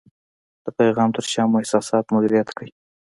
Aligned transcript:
د 0.65 0.67
پیغام 0.79 1.09
تر 1.15 1.25
شا 1.31 1.43
مو 1.49 1.55
احساسات 1.61 2.05
مدیریت 2.15 2.49
کړئ. 2.57 2.69